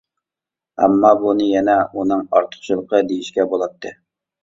ئەمما 0.85 1.11
بۇنى 1.19 1.51
يەنە 1.51 1.77
ئۇنىڭ 1.93 2.25
ئارتۇقچىلىقى 2.35 3.07
دېيىشكە 3.15 3.51
بولاتتى. 3.57 3.99